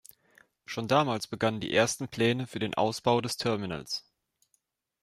[0.65, 4.03] Schon damals begannen die ersten Pläne für den Ausbau des Terminals.